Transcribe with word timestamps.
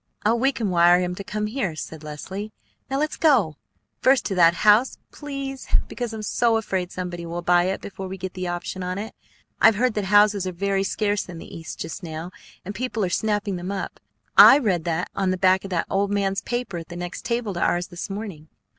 "Oh, 0.25 0.33
we 0.33 0.51
can 0.51 0.71
wire 0.71 0.99
him 0.99 1.13
to 1.13 1.23
come 1.23 1.45
here," 1.45 1.75
said 1.75 2.03
Leslie. 2.03 2.51
"Now, 2.89 2.97
let's 2.97 3.17
go! 3.17 3.57
First 4.01 4.25
to 4.25 4.33
that 4.33 4.55
house, 4.65 4.97
please, 5.11 5.67
because 5.87 6.11
I'm 6.11 6.23
so 6.23 6.57
afraid 6.57 6.91
somebody 6.91 7.23
will 7.23 7.43
buy 7.43 7.65
it 7.65 7.81
before 7.81 8.07
we 8.07 8.17
get 8.17 8.33
the 8.33 8.47
option 8.47 8.81
on 8.81 8.97
it. 8.97 9.13
I've 9.61 9.75
heard 9.75 9.93
that 9.93 10.05
houses 10.05 10.47
are 10.47 10.51
very 10.53 10.83
scarce 10.83 11.29
in 11.29 11.37
the 11.37 11.55
East 11.55 11.77
just 11.79 12.01
now, 12.01 12.31
and 12.65 12.73
people 12.73 13.05
are 13.05 13.09
snapping 13.09 13.57
them 13.57 13.71
up. 13.71 13.99
I 14.35 14.57
read 14.57 14.85
that 14.85 15.11
on 15.15 15.29
the 15.29 15.37
back 15.37 15.63
of 15.63 15.69
that 15.69 15.85
old 15.87 16.09
man's 16.09 16.41
paper 16.41 16.79
at 16.79 16.87
the 16.89 16.95
next 16.95 17.23
table 17.23 17.53
to 17.53 17.61
ours 17.61 17.89
this 17.89 18.09
morning." 18.09 18.47